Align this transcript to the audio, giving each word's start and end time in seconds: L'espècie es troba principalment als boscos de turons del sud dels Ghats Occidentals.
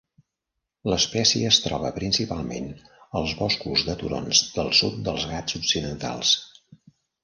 L'espècie 0.91 1.49
es 1.53 1.59
troba 1.65 1.91
principalment 1.99 2.71
als 3.21 3.37
boscos 3.45 3.87
de 3.93 3.99
turons 4.03 4.45
del 4.59 4.75
sud 4.83 5.01
dels 5.09 5.31
Ghats 5.37 5.63
Occidentals. 5.65 6.39